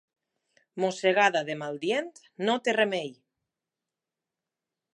Mossegada 0.83 1.43
de 1.49 1.57
maldient 1.59 2.09
no 2.47 2.55
té 2.69 2.75
remei. 2.79 3.13